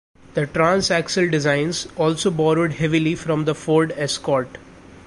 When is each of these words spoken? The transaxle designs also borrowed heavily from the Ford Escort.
The 0.33 0.47
transaxle 0.47 1.29
designs 1.29 1.87
also 1.95 2.31
borrowed 2.31 2.71
heavily 2.73 3.13
from 3.13 3.45
the 3.45 3.53
Ford 3.53 3.93
Escort. 3.95 4.57